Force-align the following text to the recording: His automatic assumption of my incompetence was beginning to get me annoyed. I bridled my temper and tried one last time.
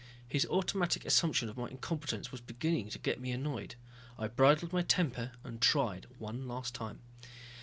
His 0.27 0.47
automatic 0.47 1.05
assumption 1.05 1.47
of 1.47 1.57
my 1.59 1.67
incompetence 1.69 2.31
was 2.31 2.41
beginning 2.41 2.89
to 2.89 2.97
get 2.97 3.21
me 3.21 3.31
annoyed. 3.31 3.75
I 4.17 4.29
bridled 4.29 4.73
my 4.73 4.81
temper 4.81 5.33
and 5.43 5.61
tried 5.61 6.07
one 6.17 6.47
last 6.47 6.73
time. 6.73 7.01